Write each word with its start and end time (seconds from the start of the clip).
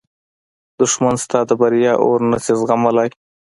دښمن 0.79 1.15
ستا 1.23 1.39
د 1.49 1.51
بریا 1.59 1.93
اور 2.03 2.19
نه 2.31 2.37
شي 2.43 2.53
زغملی 2.59 3.09